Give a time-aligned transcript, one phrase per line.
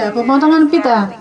[0.00, 1.12] Dia pemotongan pita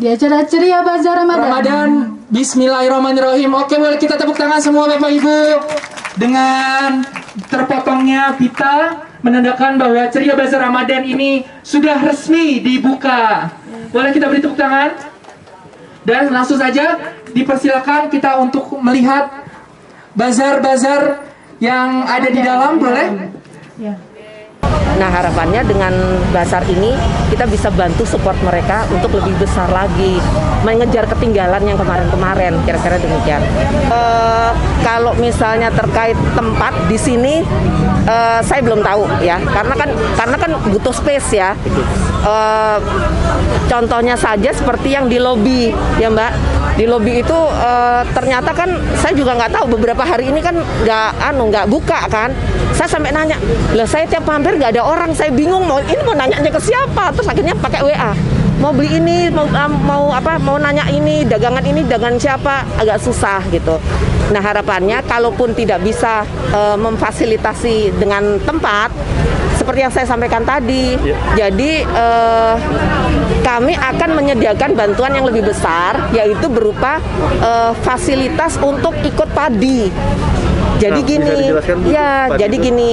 [0.00, 1.44] di acara ceria Bazar Ramadan.
[1.44, 1.88] Ramadan.
[2.32, 3.52] Bismillahirrahmanirrahim.
[3.52, 5.36] Oke, boleh kita tepuk tangan semua Bapak Ibu
[6.16, 7.04] dengan
[7.52, 13.52] terpotongnya pita menandakan bahwa ceria Bazar Ramadan ini sudah resmi dibuka.
[13.92, 14.88] Boleh kita beri tepuk tangan?
[16.08, 19.44] Dan langsung saja dipersilakan kita untuk melihat
[20.16, 21.28] bazar-bazar
[21.60, 23.36] yang ada di dalam, boleh?
[23.76, 24.00] Ya.
[24.98, 25.94] Nah harapannya dengan
[26.34, 26.92] basar ini
[27.30, 30.18] kita bisa bantu support mereka untuk lebih besar lagi
[30.66, 33.38] mengejar ketinggalan yang kemarin-kemarin kira-kira demikian.
[33.88, 34.50] Eh,
[34.82, 37.46] kalau misalnya terkait tempat di sini
[38.10, 41.54] eh, saya belum tahu ya karena kan karena kan butuh space ya.
[42.26, 42.78] Eh,
[43.70, 45.70] contohnya saja seperti yang di lobi
[46.02, 48.70] ya Mbak di lobi itu eh, ternyata kan
[49.02, 50.54] saya juga nggak tahu beberapa hari ini kan
[50.86, 52.30] nggak anu nggak buka kan.
[52.70, 53.34] Saya sampai nanya
[53.74, 57.10] lah saya tiap mampir nggak ada orang saya bingung mau ini mau nanyanya ke siapa?
[57.10, 58.14] Terus akhirnya pakai WA
[58.58, 62.62] mau beli ini mau mau apa mau nanya ini dagangan ini dagangan siapa?
[62.78, 63.74] Agak susah gitu.
[64.30, 66.22] Nah harapannya kalaupun tidak bisa
[66.54, 68.94] eh, memfasilitasi dengan tempat
[69.58, 70.94] seperti yang saya sampaikan tadi.
[71.34, 72.54] Jadi eh,
[73.58, 77.02] kami akan menyediakan bantuan yang lebih besar yaitu berupa
[77.42, 79.90] eh, fasilitas untuk ikut padi
[80.78, 81.34] jadi Nah, gini,
[81.90, 82.66] ya, padi jadi itu?
[82.70, 82.92] gini,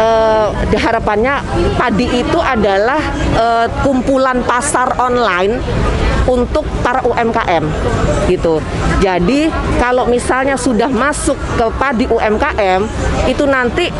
[0.00, 1.44] eh, harapannya
[1.76, 2.96] padi itu adalah
[3.36, 5.60] eh, kumpulan pasar online
[6.24, 7.64] untuk para UMKM
[8.24, 8.64] gitu.
[9.04, 12.88] Jadi kalau misalnya sudah masuk ke padi UMKM
[13.28, 13.92] itu nanti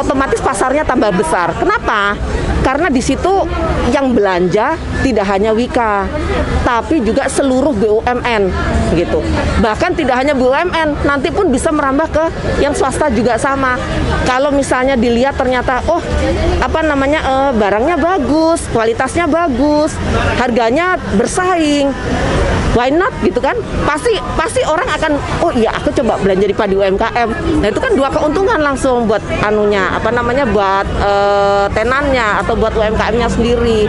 [0.00, 1.52] otomatis pasarnya tambah besar.
[1.60, 2.16] Kenapa?
[2.60, 3.44] Karena di situ
[3.88, 6.04] yang belanja tidak hanya Wika,
[6.60, 8.42] tapi juga seluruh BUMN
[8.94, 9.24] gitu.
[9.64, 12.24] Bahkan tidak hanya BUMN, nanti pun bisa merambah ke
[12.60, 13.80] yang swasta juga sama.
[14.28, 16.04] Kalau misalnya dilihat ternyata oh
[16.60, 19.96] apa namanya eh, barangnya bagus, kualitasnya bagus,
[20.36, 21.88] harganya bersaing.
[22.80, 23.52] Why not gitu kan?
[23.84, 25.12] Pasti pasti orang akan
[25.44, 27.28] oh iya aku coba belanja di padi UMKM.
[27.60, 32.72] Nah itu kan dua keuntungan langsung buat anunya apa namanya buat eh, tenannya atau buat
[32.72, 33.84] UMKM-nya sendiri.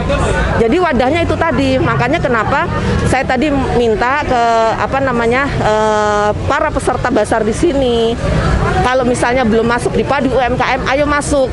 [0.60, 1.80] Jadi wadahnya itu tadi.
[1.80, 2.68] Makanya kenapa
[3.08, 3.48] saya tadi
[3.80, 4.44] minta ke
[4.76, 8.12] apa namanya eh, para peserta basar di sini
[8.82, 11.48] kalau misalnya belum masuk di padi UMKM, ayo masuk.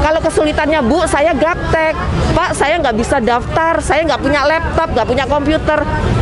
[0.00, 1.94] Kalau kesulitannya Bu, saya gaptek,
[2.32, 5.80] Pak, saya nggak bisa daftar, saya nggak punya laptop, nggak punya komputer,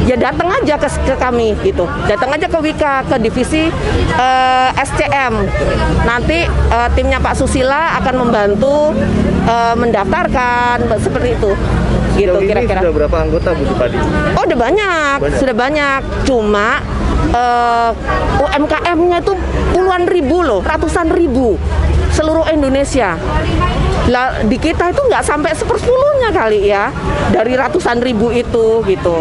[0.08, 1.84] ya datang aja ke, ke kami gitu.
[2.08, 3.69] Datang aja ke Wika, ke divisi
[4.16, 5.34] eh, SCM.
[6.08, 8.97] Nanti eh, timnya Pak Susila akan membantu
[9.44, 11.52] eh, mendaftarkan seperti itu.
[12.18, 12.82] Gitu kira-kira.
[12.82, 13.98] sudah berapa anggota Bu di Padi?
[14.34, 15.38] Oh udah banyak, Banyak.
[15.38, 16.00] sudah banyak.
[16.24, 16.80] Cuma
[17.30, 17.91] eh,
[18.41, 19.32] UMKM-nya itu
[19.76, 21.60] puluhan ribu loh, ratusan ribu
[22.16, 23.14] seluruh Indonesia.
[24.08, 26.88] Lah, di kita itu nggak sampai sepersepuluhnya kali ya
[27.28, 29.20] dari ratusan ribu itu gitu.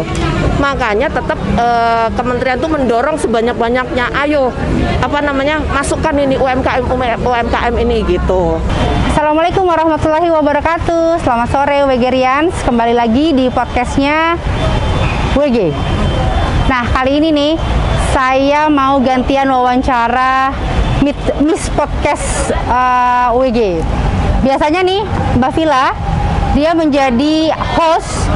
[0.58, 4.08] Makanya tetap eh, kementerian itu mendorong sebanyak-banyaknya.
[4.16, 4.48] Ayo
[5.04, 6.88] apa namanya masukkan ini UMKM
[7.20, 8.56] UMKM ini gitu.
[9.18, 14.38] Assalamualaikum warahmatullahi wabarakatuh Selamat sore Wegerians Kembali lagi di podcastnya
[15.34, 15.74] WG
[16.70, 17.52] Nah kali ini nih
[18.14, 20.54] Saya mau gantian wawancara
[21.42, 23.82] Miss Podcast eh, WG
[24.42, 25.00] Biasanya nih
[25.38, 25.86] Mbak Vila
[26.54, 28.30] Dia menjadi host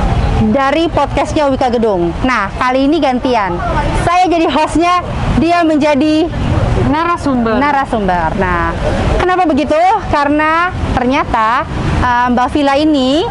[0.50, 3.54] dari podcastnya Wika Gedung Nah kali ini gantian
[4.02, 5.02] Saya jadi hostnya
[5.38, 6.26] Dia menjadi
[6.82, 7.56] Narasumber.
[7.56, 8.28] narasumber.
[8.36, 8.74] Nah,
[9.20, 9.76] kenapa begitu?
[10.10, 11.64] Karena ternyata
[12.00, 13.22] uh, Mbak Vila ini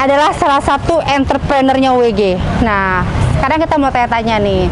[0.00, 2.38] adalah salah satu entrepreneurnya WG.
[2.66, 3.06] Nah,
[3.38, 4.66] sekarang kita mau tanya-tanya nih,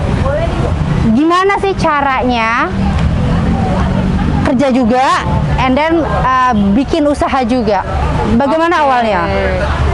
[1.15, 2.71] gimana sih caranya
[4.51, 5.07] kerja juga,
[5.61, 7.85] and then uh, bikin usaha juga?
[8.37, 9.27] Bagaimana awalnya?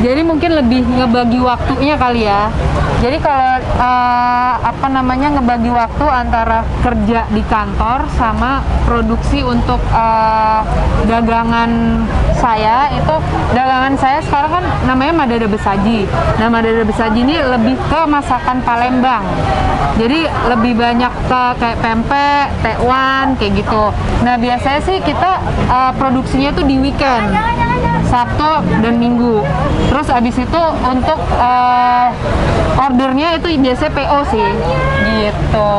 [0.04, 2.52] Jadi mungkin lebih ngebagi waktunya kali ya.
[3.00, 10.60] Jadi kalau eh, apa namanya ngebagi waktu antara kerja di kantor sama produksi untuk eh,
[11.08, 12.02] dagangan
[12.36, 13.14] saya itu
[13.56, 16.04] dagangan saya sekarang kan namanya Madada Besaji.
[16.40, 19.24] Nah Madada Besaji ini lebih ke masakan Palembang.
[19.96, 23.88] Jadi lebih banyak ke kayak pempek, tekwan kayak gitu.
[24.24, 27.32] Nah biasanya sih kita eh, produksinya tuh di weekend.
[28.06, 29.42] Sabtu dan Minggu.
[29.90, 32.08] Terus abis itu untuk eh,
[32.78, 34.46] ordernya itu biasanya PO sih,
[35.18, 35.72] gitu.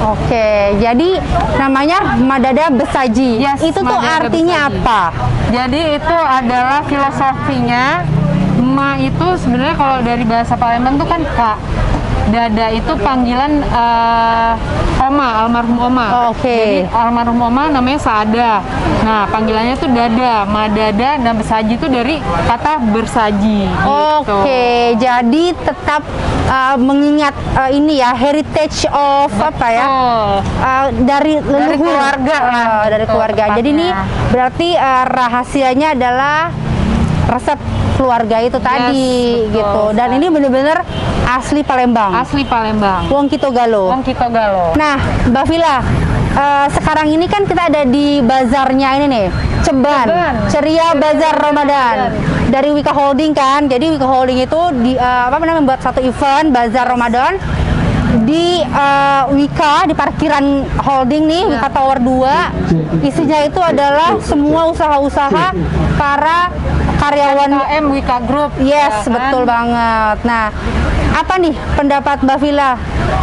[0.00, 1.20] Oke, jadi
[1.56, 3.40] namanya Madada Besaji.
[3.40, 4.80] Yes, Itu tuh Madada artinya Besaji.
[4.80, 5.00] apa?
[5.50, 7.84] Jadi itu adalah filosofinya
[8.60, 11.58] Ma itu sebenarnya kalau dari bahasa Palembang tuh kan kak.
[12.30, 14.52] Dada itu panggilan eh,
[15.00, 16.06] Oma, almarhum Oma.
[16.12, 16.44] Oh, oke.
[16.44, 18.60] Jadi almarhum Oma namanya Saada.
[19.00, 23.66] Nah, panggilannya tuh Dada, Madada dan bersaji itu dari kata bersaji.
[23.66, 24.36] gitu.
[24.36, 26.04] Oke, jadi tetap
[26.46, 29.86] uh, mengingat uh, ini ya heritage of apa ya?
[29.88, 30.30] Betul.
[30.60, 33.44] Uh, dari leluhur keluarga lah, Uh, dari betul, keluarga.
[33.56, 33.88] Jadi ini
[34.30, 36.52] berarti uh, rahasianya adalah
[37.30, 37.58] resep
[37.94, 39.82] keluarga itu tadi betul, gitu.
[39.94, 40.82] Dan ini bener-bener
[41.30, 42.10] asli Palembang.
[42.16, 43.06] Asli Palembang.
[43.06, 43.92] Wong Kito Galo.
[43.94, 44.74] Wong Kito Galo.
[44.74, 44.98] Nah,
[45.30, 45.78] Mbak Vila,
[46.34, 49.26] eh, sekarang ini kan kita ada di bazarnya ini nih,
[49.62, 50.34] Ceban, Ceban.
[50.50, 51.96] Ceria Bazar Ramadan.
[52.50, 56.50] Dari Wika Holding kan, jadi Wika Holding itu di eh, apa namanya membuat satu event
[56.50, 57.38] Bazar Ramadan
[58.26, 65.54] di eh, Wika di parkiran holding nih Wika Tower 2 isinya itu adalah semua usaha-usaha
[65.94, 66.50] para
[67.00, 68.50] karyawan UMKM Wika Group.
[68.60, 69.14] Yes, ya kan?
[69.16, 70.18] betul banget.
[70.26, 70.46] Nah,
[71.16, 72.76] apa nih pendapat Mbak Vila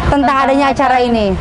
[0.09, 1.33] tentang adanya acara ini?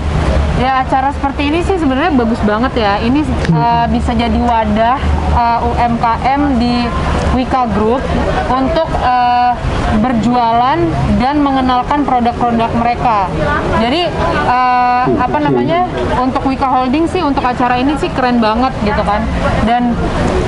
[0.57, 2.97] Ya acara seperti ini sih sebenarnya bagus banget ya.
[2.97, 3.21] Ini
[3.53, 4.97] uh, bisa jadi wadah
[5.37, 6.89] uh, UMKM di
[7.37, 8.01] Wika Group
[8.49, 9.53] untuk uh,
[9.99, 10.79] berjualan
[11.19, 13.31] dan mengenalkan produk-produk mereka.
[13.81, 14.11] Jadi
[14.47, 15.87] uh, apa namanya
[16.21, 19.23] untuk Wika Holding sih untuk acara ini sih keren banget gitu kan.
[19.65, 19.95] Dan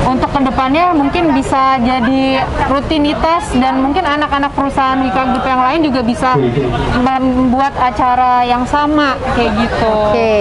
[0.05, 5.81] untuk ke depannya mungkin bisa jadi rutinitas dan mungkin anak-anak perusahaan Wika Group yang lain
[5.85, 6.31] juga bisa
[7.07, 9.93] membuat acara yang sama kayak gitu.
[10.09, 10.33] Oke,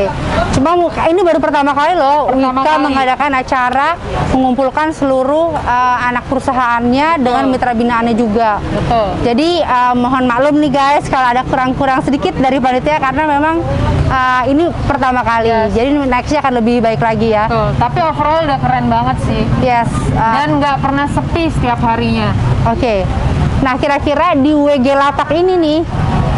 [0.57, 0.75] cuma
[1.07, 2.83] ini baru pertama kali loh Pertama Wika kali.
[2.85, 3.87] mengadakan acara
[4.33, 8.59] mengumpulkan seluruh uh, anak perusahaannya dengan mitra binaannya juga.
[8.61, 8.86] Betul.
[9.23, 13.59] Jadi uh, mohon maklum nih guys kalau ada kurang-kurang sedikit dari panitia karena memang
[14.07, 15.51] uh, ini pertama kali.
[15.75, 17.51] Jadi nextnya akan lebih baik lagi ya.
[17.51, 19.43] Betul, tapi overall udah keren banget sih.
[19.59, 19.91] Yes.
[20.15, 22.31] uh, Dan nggak pernah sepi setiap harinya.
[22.67, 23.03] Oke.
[23.57, 25.79] Nah, kira-kira di WG Lapak ini nih,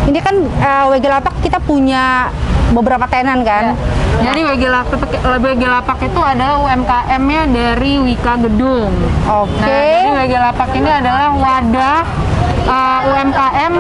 [0.08, 2.32] ini kan eh, WG Lapak kita punya
[2.72, 3.76] beberapa tenan kan?
[4.20, 5.00] Jadi WG Lapak,
[5.40, 8.92] WG Lapak itu adalah UMKM-nya dari Wika Gedung.
[9.28, 9.64] Oke.
[9.64, 12.00] Nah, jadi WG Lapak ini adalah wadah
[12.70, 13.74] uh, UMKM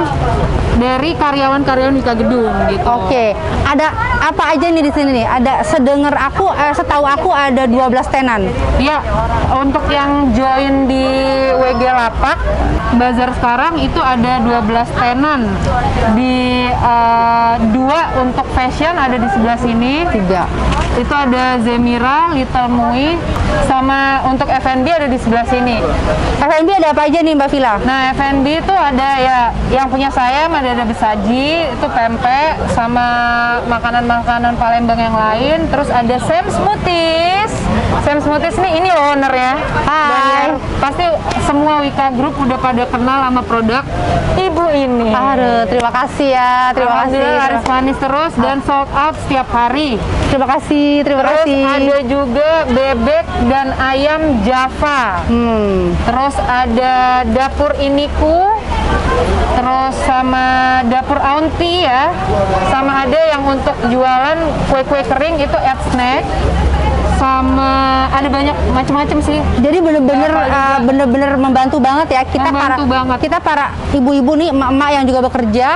[0.79, 2.87] dari karyawan-karyawan Wika Gedung gitu.
[2.87, 3.35] Oke.
[3.67, 3.87] Ada
[4.31, 5.27] apa aja nih di sini nih?
[5.27, 8.47] Ada sedengar aku eh, setahu aku ada 12 tenan.
[8.79, 9.03] Iya,
[9.53, 11.05] untuk yang join di
[11.59, 12.39] WG Lapak
[12.97, 14.65] Bazar sekarang itu ada 12
[14.97, 15.45] tenan
[16.17, 20.49] di eh, dua untuk fashion ada di sebelah sini Tiga.
[20.99, 23.15] itu ada Zemira, Little Mui,
[23.69, 25.79] sama untuk F&B ada di sebelah sini.
[26.43, 27.79] F&B ada apa aja nih Mbak Vila?
[27.87, 29.39] Nah F&B itu ada ya
[29.71, 33.07] yang punya saya ada ada besaji itu pempek sama
[33.71, 35.57] makanan-makanan Palembang yang lain.
[35.71, 37.53] Terus ada Sam Smoothies.
[38.03, 39.55] Sam Smoothies nih ini loh owner ya.
[39.87, 40.09] Hai.
[40.09, 40.41] Dan ya,
[40.83, 41.05] pasti
[41.47, 43.83] semua Wika Group udah pada kenal sama produk
[44.39, 45.11] ibu ini.
[45.11, 46.71] Aduh, terima kasih ya.
[46.71, 47.19] Terima kasih.
[47.19, 49.99] Laris manis terus dan sold out setiap hari.
[50.29, 51.63] Terima kasih, terima Terus kasih.
[51.65, 55.25] ada juga bebek dan ayam Java.
[55.25, 55.97] Hmm.
[56.05, 58.61] Terus ada dapur iniku.
[59.57, 62.13] Terus sama dapur Auntie ya.
[62.71, 64.37] Sama ada yang untuk jualan
[64.69, 66.23] kue-kue kering itu at snack.
[67.19, 67.71] Sama
[68.09, 69.37] ada banyak macam-macam sih.
[69.59, 73.17] Jadi bener-bener uh, bener-bener membantu banget ya kita Membantu para banget.
[73.21, 75.67] kita para ibu-ibu nih emak-emak yang juga bekerja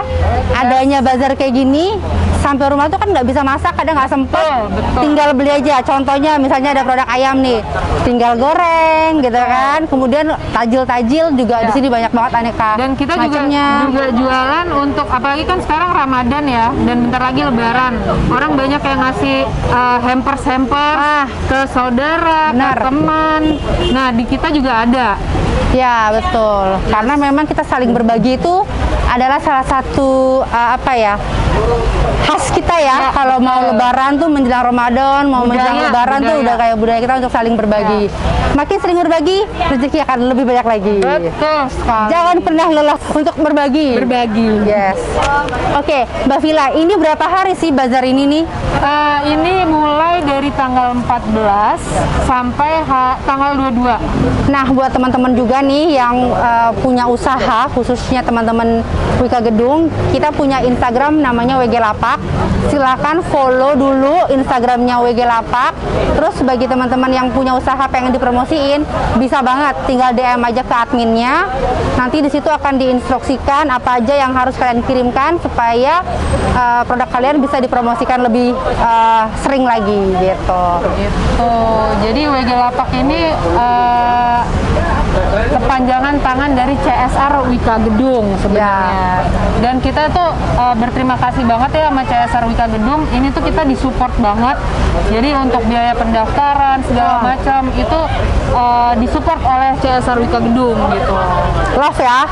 [0.53, 1.99] adanya bazar kayak gini
[2.39, 4.99] sampai rumah tuh kan nggak bisa masak kadang nggak sempet Betul, betul.
[5.01, 7.63] tinggal beli aja contohnya misalnya ada produk ayam nih
[8.03, 11.71] tinggal goreng gitu kan kemudian tajil-tajil juga di Ya.
[11.71, 13.39] sini banyak banget aneka Dan kita juga
[13.85, 17.93] juga jualan untuk apalagi kan sekarang Ramadan ya dan bentar lagi Lebaran.
[18.27, 19.37] Orang banyak yang ngasih
[19.69, 21.25] uh, hampers-hampers Ah.
[21.49, 22.77] Ke saudara, Benar.
[22.77, 23.41] ke teman.
[23.91, 25.17] Nah, di kita juga ada.
[25.73, 28.61] Ya betul, karena memang kita saling berbagi itu
[29.09, 31.17] adalah salah satu uh, apa ya
[32.29, 32.92] khas kita ya.
[33.13, 33.69] Kalau mau betul.
[33.71, 36.33] Lebaran tuh menjelang Ramadan, mau Budaya, menjelang Lebaran tuh budaya.
[36.33, 36.43] Ya.
[36.43, 38.01] udah kayak budaya kita untuk saling berbagi.
[38.53, 40.95] Makin sering berbagi, rezeki akan lebih banyak lagi.
[40.97, 42.09] Betul sekali.
[42.09, 43.87] Jangan pernah lelah untuk berbagi.
[43.95, 44.49] berbagi.
[44.63, 44.97] Yes.
[45.73, 48.43] Oke, Mbak Vila, ini berapa hari sih bazar ini nih?
[48.77, 51.81] Uh, ini mulai dari tanggal 14
[52.25, 53.97] sampai ha- tanggal 22.
[54.49, 58.83] Nah, buat teman-teman juga nih yang uh, punya usaha, khususnya teman-teman
[59.17, 62.19] Wika Gedung, kita punya Instagram namanya WG Lapak.
[63.03, 65.75] Silahkan follow dulu Instagramnya WG Lapak.
[66.15, 68.87] Terus bagi teman-teman yang punya usaha pengen dipromosiin,
[69.19, 71.51] bisa banget tinggal DM aja ke adminnya.
[71.99, 75.99] Nanti di situ akan diinstruksikan apa aja yang harus kalian kirimkan supaya
[76.55, 80.63] uh, produk kalian bisa dipromosikan lebih uh, sering lagi gitu.
[80.95, 81.55] Gitu.
[82.07, 84.47] Jadi WG Lapak ini uh,
[85.53, 89.21] kepanjangan tangan dari CSR Wika Gedung sebenarnya.
[89.61, 93.01] Dan kita tuh uh, berterima kasih banget ya sama CSR Wika Gedung.
[93.13, 94.57] Ini tuh kita disupport banget.
[95.13, 97.99] Jadi untuk biaya pendaftaran segala macam itu
[98.57, 101.15] uh, disupport oleh CSR Wika Gedung gitu.
[101.77, 102.25] Love ya.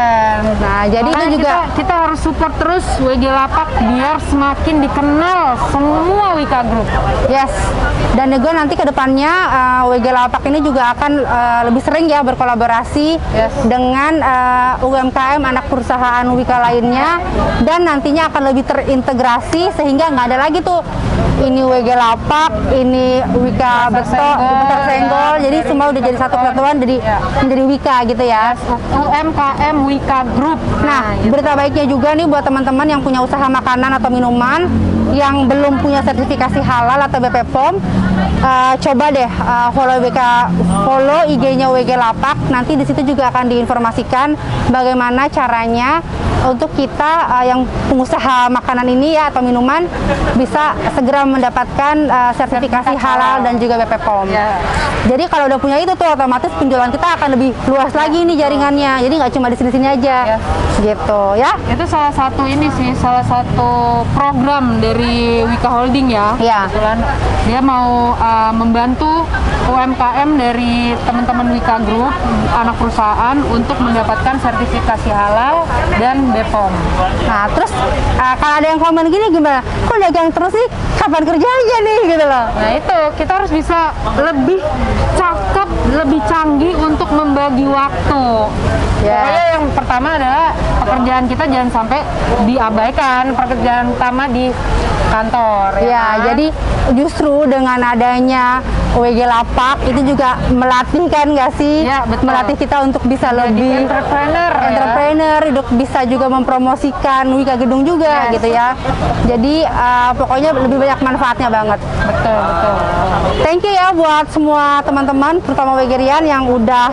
[0.00, 0.56] Keren.
[0.56, 5.42] Nah, jadi itu Makanya juga- kita, kita harus support terus WG Lapak biar semakin dikenal
[5.68, 6.88] semua Wika Group.
[7.28, 7.52] Yes.
[8.10, 12.20] Dan juga nanti ke depannya uh, WG Lapak ini juga akan uh, lebih sering ya
[12.22, 13.52] berkolaborasi Yes.
[13.64, 17.20] dengan uh, UMKM anak perusahaan Wika lainnya
[17.60, 20.80] dan nantinya akan lebih terintegrasi sehingga nggak ada lagi tuh
[21.40, 25.34] ini WG Lapak, ini Wika Beto, Beto Senggol.
[25.40, 27.16] Jadi semua udah jadi satu kesatuan jadi Ya.
[27.40, 28.44] menjadi Wika gitu ya.
[28.92, 30.58] UMKM Wika Group.
[30.84, 31.32] Nah, gitu.
[31.32, 34.68] berita baiknya juga nih buat teman-teman yang punya usaha makanan atau minuman
[35.10, 37.82] yang belum punya sertifikasi halal atau BPOM,
[38.40, 40.20] eh, coba deh eh, follow WK
[40.86, 42.36] follow IG-nya WG Lapak.
[42.46, 44.38] Nanti di situ juga akan diinformasikan
[44.70, 45.98] bagaimana caranya
[46.46, 49.84] untuk kita eh, yang pengusaha makanan ini ya atau minuman
[50.38, 54.26] bisa segera mendapatkan eh, sertifikasi halal dan juga BPOM.
[54.28, 54.58] Ya.
[55.06, 58.92] Jadi kalau udah punya itu tuh otomatis penjualan kita akan lebih luas lagi nih jaringannya.
[59.06, 60.36] Jadi nggak cuma di sini-sini aja.
[60.36, 60.38] Ya.
[60.80, 61.52] Gitu ya.
[61.68, 66.60] itu salah satu ini sih salah satu program dari Wika Holding ya Iya.
[66.66, 66.98] kebetulan
[67.44, 69.28] dia mau uh, membantu
[69.66, 72.12] UMKM dari teman-teman Wika Group
[72.50, 76.72] anak perusahaan untuk mendapatkan sertifikasi halal dan BPOM
[77.24, 77.70] Nah, terus
[78.16, 79.60] uh, kalau ada yang komen gini gimana?
[79.84, 80.66] Kok dagang terus sih?
[80.96, 82.46] Kapan kerjanya nih gitu loh.
[82.52, 84.60] nah itu kita harus bisa lebih
[85.16, 88.22] cakep lebih canggih untuk membagi waktu
[89.00, 89.16] Ya.
[89.16, 92.04] pokoknya yang pertama adalah pekerjaan kita jangan sampai
[92.44, 94.52] diabaikan pekerjaan utama di
[95.10, 96.16] kantor Ya, kan?
[96.24, 96.46] jadi
[96.92, 98.62] justru dengan adanya
[98.92, 101.82] WG Lapak itu juga melatih kan nggak sih?
[101.82, 102.26] Ya, betul.
[102.26, 104.66] Melatih kita untuk bisa Jadi lebih entrepreneur ya.
[104.66, 108.32] entrepreneur, hidup bisa juga mempromosikan Wika Gedung juga Yes.
[108.34, 108.68] gitu ya.
[109.26, 111.78] Jadi uh, pokoknya lebih banyak manfaatnya banget.
[112.00, 112.74] betul betul
[113.40, 116.92] Thank you ya buat semua teman-teman, terutama Wegerian yang udah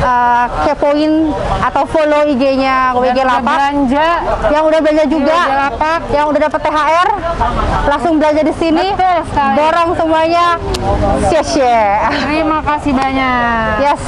[0.00, 1.30] uh, kepoin
[1.62, 4.08] atau follow IG-nya WG Lapak, belanja
[4.50, 6.00] yang udah belanja juga, WG Lapak.
[6.10, 7.08] yang udah dapet THR,
[7.84, 9.54] langsung belanja di sini, Betul sekali.
[9.54, 10.46] dorong semuanya,
[11.44, 14.00] share terima kasih banyak Yes.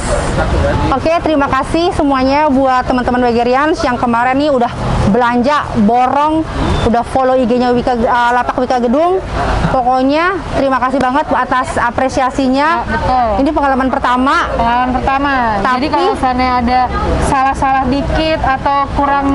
[0.89, 4.71] Oke, terima kasih semuanya buat teman-teman Wegerians yang kemarin nih udah
[5.07, 6.41] belanja, borong,
[6.83, 9.19] udah follow IG-nya Wika uh, Lapak Wika Gedung.
[9.67, 12.67] Pokoknya terima kasih banget atas apresiasinya.
[12.79, 13.27] Ya, betul.
[13.37, 14.35] Ini pengalaman pertama.
[14.49, 16.79] pengalaman pertama Tapi- jadi kalau misalnya ada
[17.23, 19.27] salah-salah dikit atau kurang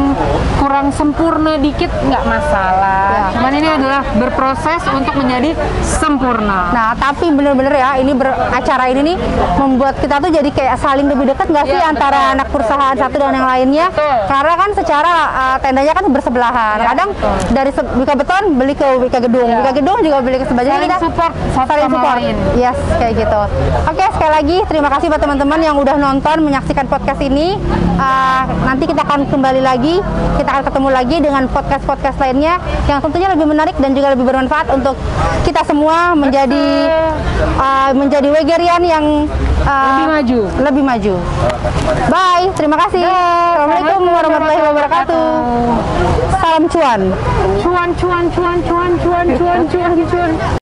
[0.56, 3.24] kurang sempurna dikit nggak masalah Ya.
[3.32, 9.12] cuman ini adalah berproses untuk menjadi sempurna Nah, tapi bener-bener ya, ini ber, acara ini
[9.12, 9.16] nih
[9.56, 12.94] membuat kita tuh jadi kayak saling lebih dekat nggak sih Iya, antara betul, anak perusahaan
[12.94, 13.86] satu dan yang lainnya?
[13.88, 14.16] Betul.
[14.28, 16.76] Karena kan secara uh, tendanya kan bersebelahan.
[16.78, 17.32] Iya, Kadang betul.
[17.50, 19.58] dari Wika Beton beli ke Wika Gedung, Iya.
[19.60, 20.44] Wika Gedung juga beli ke.
[20.44, 22.16] Jadi Saling kita support saling support.
[22.20, 22.34] lain.
[22.54, 23.40] Yes, kayak gitu.
[23.88, 27.56] Oke, sekali lagi terima kasih buat teman-teman yang udah nonton menyaksikan podcast ini.
[27.96, 30.00] Uh, nanti kita akan kembali lagi,
[30.36, 32.54] kita akan ketemu lagi dengan podcast-podcast lainnya
[32.84, 34.96] yang tentunya lebih menarik dan juga lebih bermanfaat untuk
[35.44, 36.90] kita semua menjadi
[37.60, 39.04] uh, menjadi Wegerian yang
[39.64, 40.40] uh, lebih maju.
[40.62, 41.14] Lebih maju.
[42.08, 43.02] Bye, terima kasih.
[43.04, 43.12] Bye.
[43.12, 45.26] Assalamualaikum warahmatullahi wabarakatuh.
[46.40, 47.00] Salam cuan.
[47.62, 50.61] Cuan cuan cuan cuan cuan cuan cuan cuan.